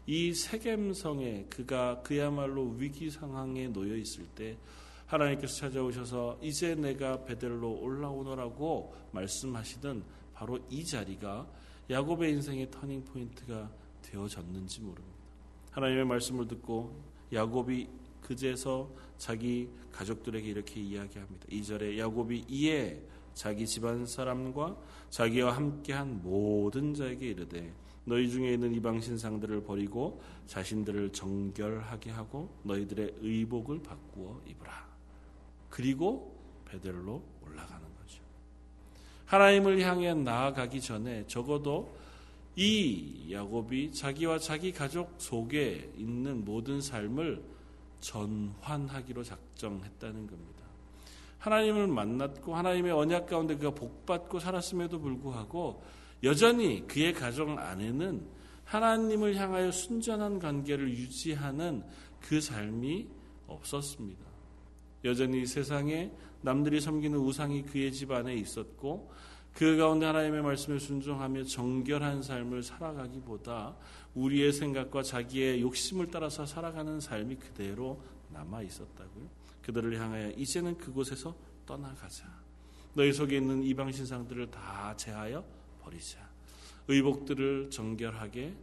[0.06, 4.56] 이 세겜성에 그가 그야말로 위기 상황에 놓여 있을 때
[5.06, 11.48] 하나님께서 찾아오셔서 이제 내가 벧엘로 올라오너라고 말씀하시던 바로 이 자리가
[11.90, 13.68] 야곱의 인생의 터닝 포인트가
[14.02, 15.18] 되어졌는지 모릅니다.
[15.72, 16.94] 하나님의 말씀을 듣고
[17.32, 17.88] 야곱이
[18.22, 21.46] 그제서 자기 가족들에게 이렇게 이야기합니다.
[21.48, 23.02] 2절에 야곱이 이에
[23.34, 24.76] 자기 집안 사람과
[25.08, 27.72] 자기와 함께한 모든 자에게 이르되
[28.04, 34.88] 너희 중에 있는 이방 신상들을 버리고 자신들을 정결하게 하고 너희들의 의복을 바꾸어 입으라.
[35.68, 37.22] 그리고 베델로.
[39.30, 41.96] 하나님을 향해 나아가기 전에 적어도
[42.56, 47.40] 이 야곱이 자기와 자기 가족 속에 있는 모든 삶을
[48.00, 50.64] 전환하기로 작정했다는 겁니다.
[51.38, 55.80] 하나님을 만났고 하나님의 언약 가운데 그가 복받고 살았음에도 불구하고
[56.24, 58.26] 여전히 그의 가정 안에는
[58.64, 61.84] 하나님을 향하여 순전한 관계를 유지하는
[62.20, 63.06] 그 삶이
[63.46, 64.29] 없었습니다.
[65.04, 66.10] 여전히 세상에
[66.42, 69.10] 남들이 섬기는 우상이 그의 집 안에 있었고
[69.54, 73.76] 그 가운데 하나님의 말씀에 순종하며 정결한 삶을 살아가기보다
[74.14, 79.28] 우리의 생각과 자기의 욕심을 따라서 살아가는 삶이 그대로 남아 있었다고요.
[79.62, 81.34] 그들을 향하여 이제는 그곳에서
[81.66, 82.24] 떠나가자.
[82.94, 85.44] 너희 속에 있는 이방 신상들을 다 제하여
[85.82, 86.18] 버리자.
[86.88, 88.54] 의복들을 정결하게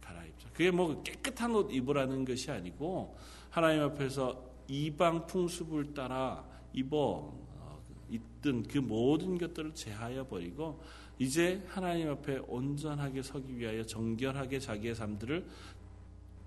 [0.00, 0.48] 갈아입자.
[0.50, 3.16] 그게 뭐 깨끗한 옷 입으라는 것이 아니고
[3.50, 10.80] 하나님 앞에서 이방 풍습을 따라 입어 어, 있던 그 모든 것들을 제하여 버리고
[11.18, 15.46] 이제 하나님 앞에 온전하게 서기 위하여 정결하게 자기의 삶들을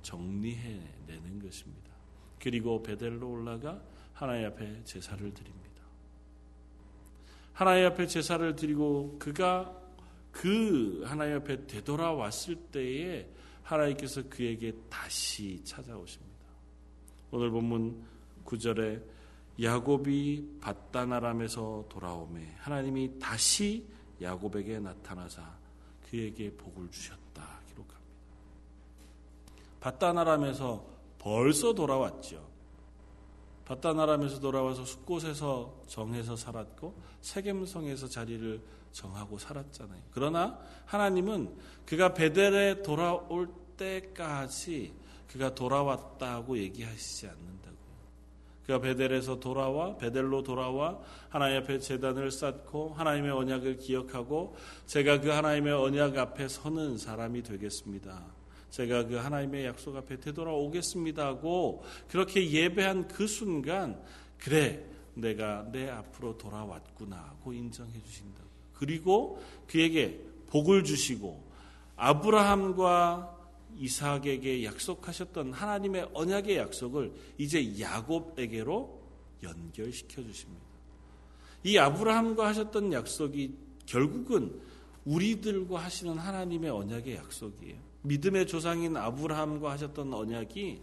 [0.01, 1.91] 정리해내는 것입니다.
[2.39, 3.81] 그리고 베델로 올라가
[4.13, 5.71] 하나님 앞에 제사를 드립니다.
[7.53, 9.77] 하나님 앞에 제사를 드리고 그가
[10.31, 13.27] 그 하나님 앞에 되돌아왔을 때에
[13.63, 16.31] 하나님께서 그에게 다시 찾아오십니다.
[17.31, 18.03] 오늘 본문
[18.45, 19.03] 9절에
[19.61, 23.85] 야곱이 바다나람에서 돌아오매 하나님이 다시
[24.21, 25.41] 야곱에게 나타나사
[26.09, 28.01] 그에게 복을 주셨다 기록합니다.
[29.79, 30.85] 바다나람에서
[31.19, 32.49] 벌써 돌아왔죠.
[33.65, 40.01] 바다나람에서 돌아와서 숲곳에서 정해서 살았고 세겜성에서 자리를 정하고 살았잖아요.
[40.11, 44.93] 그러나 하나님은 그가 베델에 돌아올 때까지
[45.27, 47.70] 그가 돌아왔다고 얘기하시지 않는다고요.
[48.65, 55.73] 그가 베델에서 돌아와 베델로 돌아와 하나님 앞에 재단을 쌓고 하나님의 언약을 기억하고 제가 그 하나님의
[55.73, 58.23] 언약 앞에 서는 사람이 되겠습니다.
[58.69, 64.01] 제가 그 하나님의 약속 앞에 되돌아오겠습니다 하고 그렇게 예배한 그 순간
[64.37, 68.41] 그래 내가 내 앞으로 돌아왔구나 하고 인정해 주신다.
[68.73, 71.43] 그리고 그에게 복을 주시고
[71.97, 73.40] 아브라함과
[73.77, 79.01] 이삭에게 약속하셨던 하나님의 언약의 약속을 이제 야곱에게로
[79.43, 80.61] 연결시켜 주십니다.
[81.63, 83.53] 이 아브라함과 하셨던 약속이
[83.85, 84.59] 결국은
[85.05, 87.75] 우리들과 하시는 하나님의 언약의 약속이에요.
[88.03, 90.81] 믿음의 조상인 아브라함과 하셨던 언약이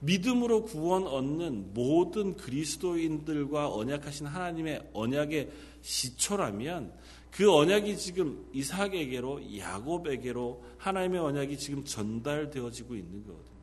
[0.00, 6.92] 믿음으로 구원 얻는 모든 그리스도인들과 언약하신 하나님의 언약의 시초라면
[7.36, 13.56] 그 언약이 지금 이삭에게로 야곱에게로 하나님의 언약이 지금 전달되어지고 있는 거거든요.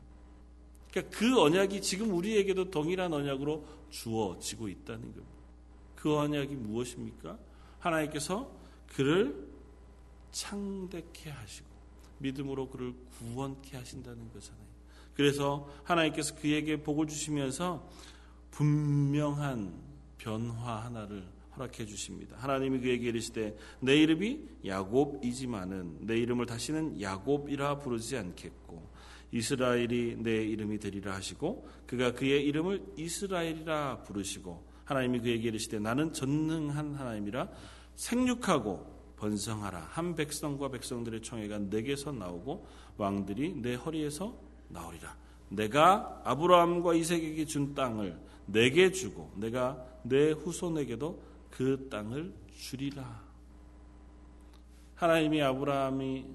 [0.92, 5.28] 그러니까 그 언약이 지금 우리에게도 동일한 언약으로 주어지고 있다는 겁니다.
[5.96, 7.40] 그 언약이 무엇입니까?
[7.80, 8.52] 하나님께서
[8.90, 9.50] 그를
[10.32, 11.68] 창대케 하시고
[12.20, 14.64] 믿음으로 그를 구원케 하신다는 거잖아요.
[15.16, 17.90] 그래서 하나님께서 그에게 복을 주시면서
[18.52, 19.74] 분명한
[20.20, 22.36] 변화 하나를 허락해 주십니다.
[22.40, 28.92] 하나님이 그에게 이르시되 내 이름이 야곱이지만은 내 이름을 다시는 야곱이라 부르지 않겠고
[29.32, 36.96] 이스라엘이 내 이름이 되리라 하시고 그가 그의 이름을 이스라엘이라 부르시고 하나님이 그에게 이르시되 나는 전능한
[36.96, 37.50] 하나님이라
[37.96, 44.38] 생육하고 번성하라 한 백성과 백성들의 총회가 내게서 나오고 왕들이 내 허리에서
[44.68, 45.16] 나오리라
[45.50, 53.24] 내가 아브라함과 이색에게 준 땅을 내게 주고 내가 내 후손에게도 그 땅을 주리라.
[54.96, 56.26] 하나님이 아브라함이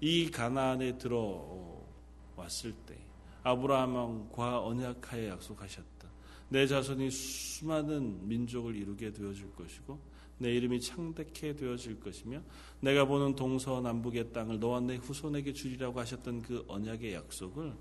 [0.00, 2.98] 이 가나안에 들어왔을 때
[3.42, 6.08] 아브라함과 언약하여 약속하셨다.
[6.48, 10.00] 내 자손이 수많은 민족을 이루게 되어질 것이고
[10.38, 12.40] 내 이름이 창대케 되어질 것이며
[12.80, 17.74] 내가 보는 동서남북의 땅을 너와 내 후손에게 주리라고 하셨던 그 언약의 약속을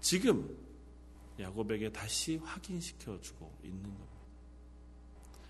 [0.00, 0.56] 지금
[1.38, 4.17] 야곱에게 다시 확인시켜 주고 있는 겁니다.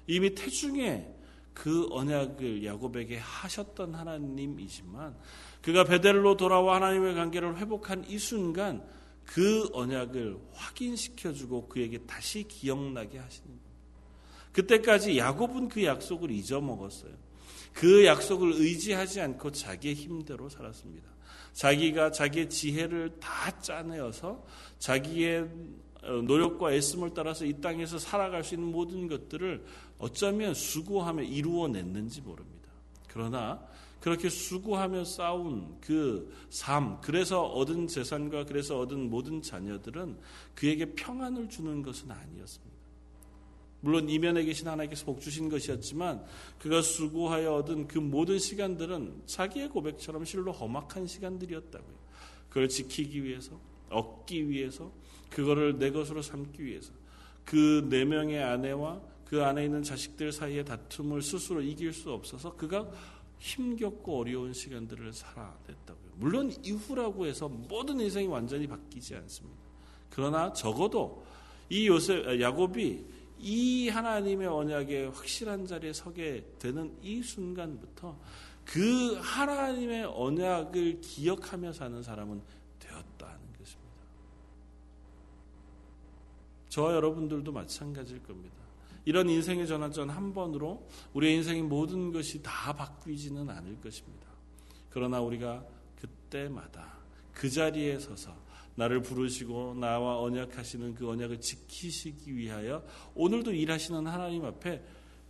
[0.08, 1.14] 이미 태중에
[1.54, 5.16] 그 언약을 야곱에게 하셨던 하나님이지만
[5.62, 8.82] 그가 베델로 돌아와 하나님의 관계를 회복한 이 순간
[9.24, 13.68] 그 언약을 확인시켜 주고 그에게 다시 기억나게 하시는 겁니다.
[14.52, 17.12] 그때까지 야곱은 그 약속을 잊어먹었어요.
[17.74, 21.08] 그 약속을 의지하지 않고 자기의 힘대로 살았습니다.
[21.52, 24.44] 자기가 자기의 지혜를 다 짜내어서
[24.78, 25.48] 자기의
[26.02, 29.64] 노력과 애씀을 따라서 이 땅에서 살아갈 수 있는 모든 것들을
[29.98, 32.68] 어쩌면 수고하며 이루어냈는지 모릅니다.
[33.08, 33.60] 그러나
[34.00, 40.18] 그렇게 수고하며 싸운 그 삶, 그래서 얻은 재산과 그래서 얻은 모든 자녀들은
[40.54, 42.78] 그에게 평안을 주는 것은 아니었습니다.
[43.80, 46.24] 물론 이면에 계신 하나님께서 복 주신 것이었지만
[46.58, 51.98] 그가 수고하여 얻은 그 모든 시간들은 자기의 고백처럼 실로 험악한 시간들이었다고요.
[52.48, 54.90] 그걸 지키기 위해서, 얻기 위해서,
[55.30, 56.92] 그거를 내 것으로 삼기 위해서
[57.44, 62.88] 그 네 명의 아내와 그 안에 있는 자식들 사이의 다툼을 스스로 이길 수 없어서 그가
[63.38, 66.12] 힘겹고 어려운 시간들을 살아냈다고요.
[66.16, 69.58] 물론 이후라고 해서 모든 인생이 완전히 바뀌지 않습니다.
[70.10, 71.24] 그러나 적어도
[71.68, 73.04] 이 요셉 야곱이
[73.40, 78.18] 이 하나님의 언약에 확실한 자리에 서게 되는 이 순간부터
[78.64, 82.42] 그 하나님의 언약을 기억하며 사는 사람은
[83.18, 83.37] 것입니다.
[86.68, 88.56] 저와 여러분들도 마찬가지일 겁니다.
[89.04, 94.26] 이런 인생의 전환전 한 번으로 우리의 인생의 모든 것이 다 바뀌지는 않을 것입니다.
[94.90, 95.64] 그러나 우리가
[95.96, 96.98] 그때마다
[97.32, 98.34] 그 자리에 서서
[98.74, 104.82] 나를 부르시고 나와 언약하시는 그 언약을 지키시기 위하여 오늘도 일하시는 하나님 앞에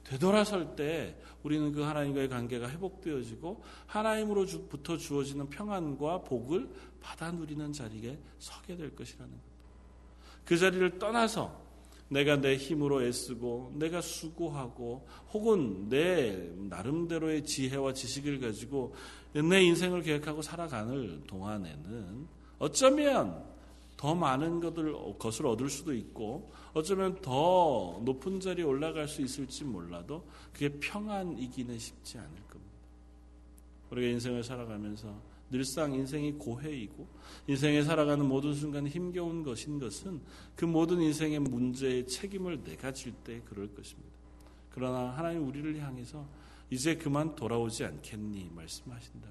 [0.05, 6.69] 되돌아설 때 우리는 그 하나님과의 관계가 회복되어지고 하나님으로부터 주어지는 평안과 복을
[7.01, 9.48] 받아 누리는 자리에 서게 될 것이라는 것.
[10.49, 11.55] 그 자리를 떠나서
[12.09, 18.95] 내가 내 힘으로 애쓰고 내가 수고하고 혹은 내 나름대로의 지혜와 지식을 가지고
[19.35, 22.27] 내 인생을 계획하고 살아가는 동안에는
[22.61, 23.45] 어쩌면
[23.99, 30.25] 더 많은 것을, 것을 얻을 수도 있고 어쩌면 더 높은 자리에 올라갈 수 있을지 몰라도
[30.55, 32.48] 그게 평안이기는 쉽지 않을.
[33.91, 35.15] 우리가 인생을 살아가면서
[35.51, 37.07] 늘상 인생이 고해이고
[37.47, 40.21] 인생에 살아가는 모든 순간이 힘겨운 것인 것은
[40.55, 44.11] 그 모든 인생의 문제의 책임을 내가 질 때 그럴 것입니다.
[44.71, 46.27] 그러나 하나님 우리를 향해서
[46.71, 49.29] 이제 그만 돌아오지 않겠니 말씀하신다.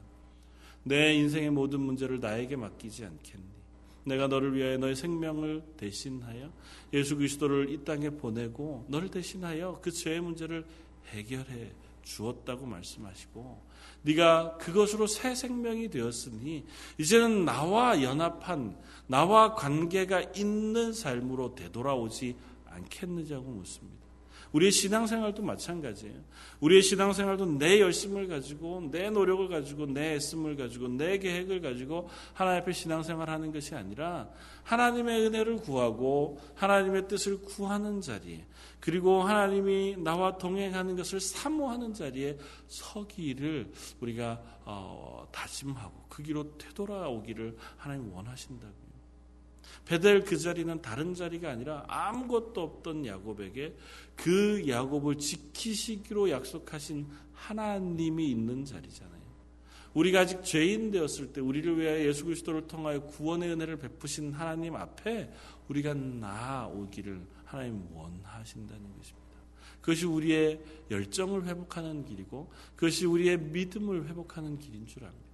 [0.83, 3.45] 내 인생의 모든 문제를 나에게 맡기지 않겠니?
[4.05, 6.51] 내가 너를 위하여 너의 생명을 대신하여
[6.93, 10.65] 예수 그리스도를 이 땅에 보내고 너를 대신하여 그 죄의 문제를
[11.07, 13.66] 해결해 주었다고 말씀하시고
[14.03, 16.65] 네가 그것으로 새 생명이 되었으니
[16.97, 24.06] 이제는 나와 연합한 나와 관계가 있는 삶으로 되돌아오지 않겠느냐고 묻습니다.
[24.51, 26.15] 우리의 신앙생활도 마찬가지예요.
[26.59, 32.61] 우리의 신앙생활도 내 열심을 가지고 내 노력을 가지고 내 애씀을 가지고 내 계획을 가지고 하나님
[32.61, 34.29] 앞에 신앙생활하는 것이 아니라
[34.63, 38.45] 하나님의 은혜를 구하고 하나님의 뜻을 구하는 자리에
[38.79, 48.11] 그리고 하나님이 나와 동행하는 것을 사모하는 자리에 서기를 우리가 어, 다짐하고 그 길로 되돌아오기를 하나님
[48.13, 48.86] 원하신다고요.
[49.87, 53.73] 베델 그 자리는 다른 자리가 아니라 아무것도 없던 야곱에게
[54.17, 59.17] 그 야곱을 지키시기로 약속하신 하나님이 있는 자리잖아요.
[59.93, 65.31] 우리가 아직 죄인 되었을 때 우리를 위하여 예수 그리스도를 통하여 구원의 은혜를 베푸신 하나님 앞에
[65.69, 69.27] 우리가 나아오기를 하나님 원하신다는 것입니다.
[69.79, 70.59] 그것이 우리의
[70.91, 75.26] 열정을 회복하는 길이고 그것이 우리의 믿음을 회복하는 길인 줄 압니다.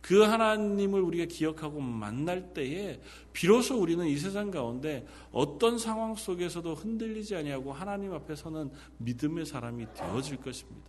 [0.00, 3.00] 그 하나님을 우리가 기억하고 만날 때에
[3.32, 9.86] 비로소 우리는 이 세상 가운데 어떤 상황 속에서도 흔들리지 아니하고 하나님 앞에 서는 믿음의 사람이
[9.94, 10.88] 되어질 것입니다.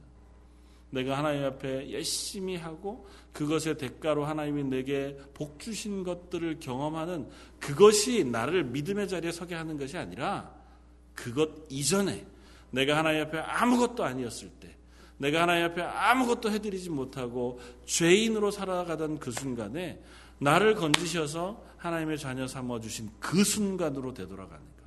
[0.91, 7.29] 내가 하나님 앞에 열심히 하고 그것의 대가로 하나님이 내게 복 주신 것들을 경험하는
[7.59, 10.51] 그것이 나를 믿음의 자리에 서게 하는 것이 아니라
[11.13, 12.25] 그것 이전에
[12.71, 14.75] 내가 하나님 앞에 아무것도 아니었을 때
[15.19, 20.01] 내가 하나님 앞에 아무것도 해드리지 못하고 죄인으로 살아가던 그 순간에
[20.39, 24.83] 나를 건지셔서 하나님의 자녀 삼아 주신 그 순간으로 되돌아가는 것.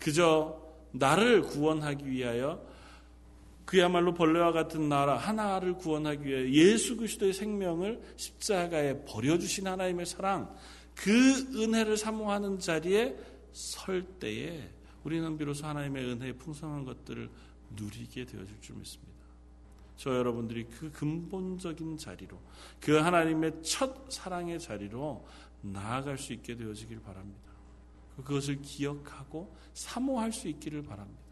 [0.00, 2.66] 그저 나를 구원하기 위하여
[3.64, 10.54] 그야말로 벌레와 같은 나라 하나를 구원하기 위해 예수 그리스도의 생명을 십자가에 버려 주신 하나님의 사랑
[10.94, 11.10] 그
[11.54, 13.16] 은혜를 사모하는 자리에
[13.52, 14.70] 설 때에
[15.04, 17.30] 우리는 비로소 하나님의 은혜의 풍성한 것들을
[17.70, 19.18] 누리게 되어질 줄 믿습니다.
[19.96, 22.40] 저 여러분들이 그 근본적인 자리로
[22.80, 25.26] 그 하나님의 첫 사랑의 자리로
[25.60, 27.52] 나아갈 수 있게 되어지길 바랍니다.
[28.16, 31.28] 그것을 기억하고 사모할 수 있기를 바랍니다.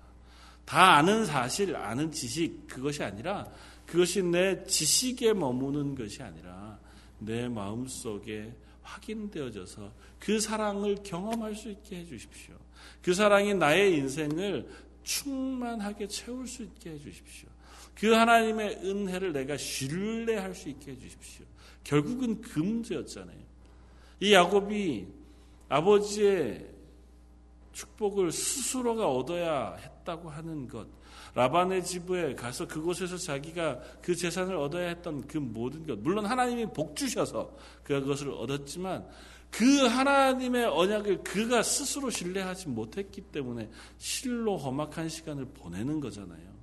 [0.64, 3.46] 다 아는 사실, 아는 지식 그것이 아니라
[3.86, 6.78] 그것이 내 지식에 머무는 것이 아니라
[7.18, 12.54] 내 마음 속에 확인되어져서 그 사랑을 경험할 수 있게 해 주십시오.
[13.02, 14.68] 그 사랑이 나의 인생을
[15.06, 17.48] 충만하게 채울 수 있게 해 주십시오.
[17.94, 21.46] 그 하나님의 은혜를 내가 신뢰할 수 있게 해 주십시오.
[21.84, 23.38] 결국은 그 문제였잖아요.
[24.20, 25.06] 이 야곱이
[25.68, 26.66] 아버지의
[27.72, 30.88] 축복을 스스로가 얻어야 했다고 하는 것,
[31.34, 36.96] 라반의 집에 가서 그곳에서 자기가 그 재산을 얻어야 했던 그 모든 것, 물론 하나님이 복
[36.96, 37.54] 주셔서
[37.84, 39.06] 그것을 얻었지만
[39.56, 46.54] 그 하나님의 언약을 그가 스스로 신뢰하지 못했기 때문에 실로 험악한 시간을 보내는 거잖아요.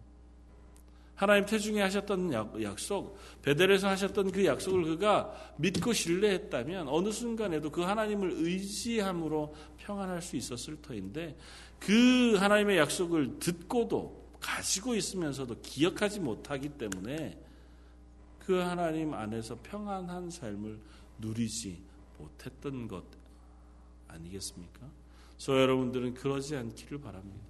[1.15, 8.31] 하나님 태중에 하셨던 약속, 베델에서 하셨던 그 약속을 그가 믿고 신뢰했다면 어느 순간에도 그 하나님을
[8.31, 11.35] 의지함으로 평안할 수 있었을 터인데
[11.79, 17.39] 그 하나님의 약속을 듣고도 가지고 있으면서도 기억하지 못하기 때문에
[18.37, 20.79] 그 하나님 안에서 평안한 삶을
[21.17, 23.03] 누리지 못했던 것
[24.07, 24.89] 아니겠습니까?
[25.37, 27.45] 저 여러분들은 그러지 않기를 바랍니다.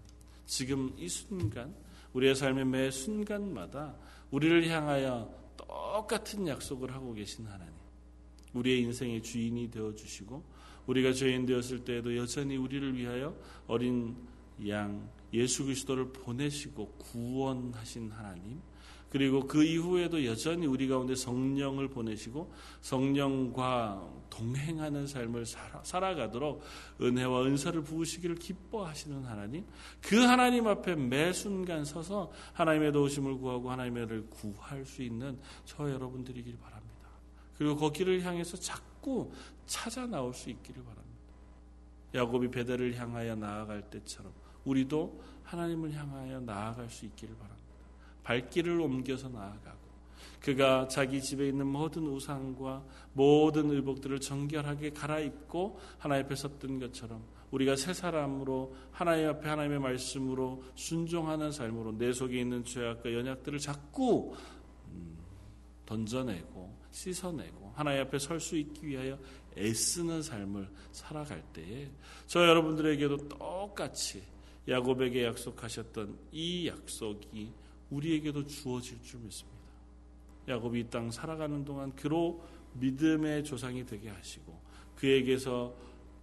[0.45, 1.73] 지금 이 순간
[2.13, 3.95] 우리의 삶의 매 순간마다
[4.31, 7.73] 우리를 향하여 똑같은 약속을 하고 계신 하나님.
[8.53, 10.43] 우리의 인생의 주인이 되어 주시고
[10.85, 13.35] 우리가 죄인 되었을 때에도 여전히 우리를 위하여
[13.67, 14.15] 어린
[14.67, 18.61] 양 예수 그리스도를 보내시고 구원하신 하나님.
[19.13, 22.51] 그리고 그 이후에도 여전히 우리 가운데 성령을 보내시고
[22.81, 26.63] 성령과 동행하는 삶을 살아, 가도록
[26.99, 29.65] 은혜와 은사를 부으시기를 기뻐하시는 하나님.
[30.01, 35.87] 그 하나님 앞에 매 순간 서서 하나님의 도우심을 구하고 하나님의 를 구할 수 있는 저
[35.91, 37.09] 여러분들이길 바랍니다.
[37.59, 39.31] 그리고 거기를 향해서 자꾸
[39.67, 41.03] 찾아 나올 수 있기를 바랍니다.
[42.15, 44.33] 야곱이 베델을 향하여 나아갈 때처럼
[44.65, 47.52] 우리도 하나님을 향하여 나아갈 수 있기를 바랍니다.
[48.23, 49.83] 발길을 옮겨서 나아가고
[50.39, 57.75] 그가 자기 집에 있는 모든 우상과 모든 의복들을 정결하게 갈아입고 하나님 앞에 섰던 것처럼 우리가
[57.75, 64.33] 새 사람으로 하나님 앞에 하나님의 말씀으로 순종하는 삶으로 내 속에 있는 죄악과 연약들을 자꾸
[64.89, 65.17] 음,
[65.85, 69.17] 던져내고 씻어내고 하나님 앞에 설 수 있기 위하여
[69.57, 71.89] 애쓰는 삶을 살아갈 때에
[72.27, 74.23] 저 여러분들에게도 똑같이
[74.67, 77.51] 야곱에게 약속하셨던 이 약속이
[77.93, 79.53] 우리에게도 주어질 줄 믿습니다.
[80.47, 84.59] 야곱이 이 땅 살아가는 동안 그로 믿음의 조상이 되게 하시고
[84.95, 85.73] 그에게서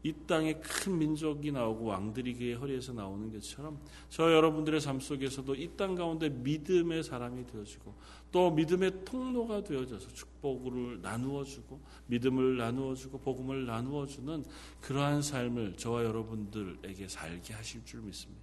[0.03, 5.68] 이 땅에 큰 민족이 나오고 왕들이 그의 허리에서 나오는 것처럼 저 여러분들의 삶 속에서도 이
[5.77, 7.95] 땅 가운데 믿음의 사람이 되어지고
[8.33, 14.45] 또 믿음의 통로가 되어져서 축복을 나누어주고 믿음을 나누어주고 복음을 나누어주는
[14.81, 18.43] 그러한 삶을 저와 여러분들에게 살게 하실 줄 믿습니다.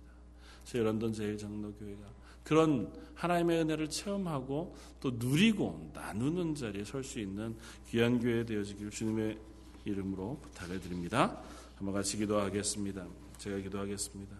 [0.63, 2.01] 저희 런던 제일장로교회가
[2.47, 7.57] 그런 하나님의 은혜를 체험하고 또 누리고 나누는 자리에 설 수 있는
[7.89, 9.37] 귀한 교회 되어지기를 주님의
[9.83, 11.41] 이름으로 부탁을 드립니다.
[11.75, 13.05] 한번 같이 기도하겠습니다.
[13.37, 14.33] 제가 기도하겠습니다.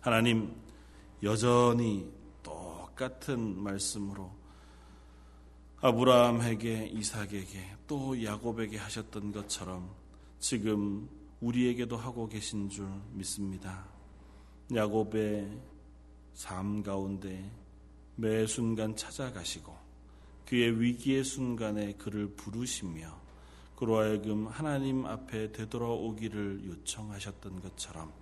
[0.00, 0.54] 하나님
[1.22, 2.10] 여전히
[2.42, 4.32] 똑같은 말씀으로
[5.82, 9.94] 아브라함에게 이삭에게 또 야곱에게 하셨던 것처럼
[10.38, 11.10] 지금
[11.42, 13.86] 우리에게도 하고 계신 줄 믿습니다.
[14.74, 15.60] 야곱의
[16.36, 17.50] 삶 가운데
[18.14, 19.74] 매 순간 찾아가시고
[20.44, 23.08] 그의 위기의 순간에 그를 부르시며
[23.74, 28.12] 그로 하여금 하나님 앞에 되돌아오기를 요청하셨던 것처럼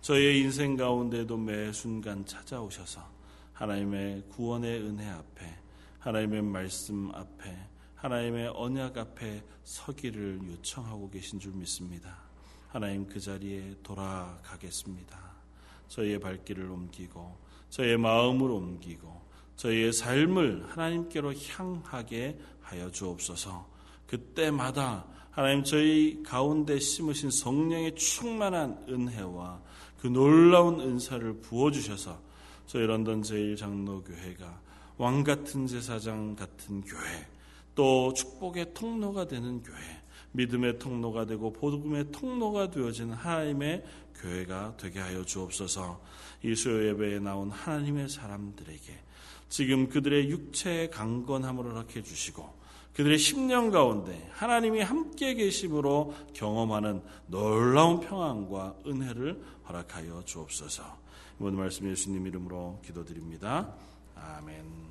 [0.00, 3.06] 저의 인생 가운데도 매 순간 찾아오셔서
[3.52, 5.54] 하나님의 구원의 은혜 앞에
[5.98, 7.54] 하나님의 말씀 앞에
[7.94, 12.22] 하나님의 언약 앞에 서기를 요청하고 계신 줄 믿습니다.
[12.68, 15.30] 하나님 그 자리에 돌아가겠습니다.
[15.88, 19.20] 저희의 발길을 옮기고 저희의 마음을 옮기고
[19.56, 23.68] 저희의 삶을 하나님께로 향하게 하여 주옵소서.
[24.06, 29.60] 그때마다 하나님 저희 가운데 심으신 성령의 충만한 은혜와
[30.00, 32.18] 그 놀라운 은사를 부어주셔서
[32.66, 34.60] 저희 런던 제일장로교회가
[34.96, 37.26] 왕 같은 제사장 같은 교회,
[37.74, 39.78] 또 축복의 통로가 되는 교회,
[40.32, 43.84] 믿음의 통로가 되고 복음의 통로가 되어지는 하나님의
[44.20, 46.00] 교회가 되게 하여 주옵소서.
[46.42, 48.98] 이 수요 예배에 나온 하나님의 사람들에게
[49.48, 52.60] 지금 그들의 육체의 강건함을 허락해 주시고
[52.94, 60.98] 그들의 10년 가운데 하나님이 함께 계심으로 경험하는 놀라운 평안과 은혜를 허락하여 주옵소서.
[61.38, 63.74] 이번 말씀 예수님 이름으로 기도드립니다.
[64.16, 64.89] 아멘.